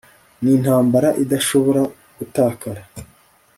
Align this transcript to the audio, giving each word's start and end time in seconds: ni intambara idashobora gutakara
ni 0.41 0.51
intambara 0.57 1.09
idashobora 1.23 1.81
gutakara 2.17 2.81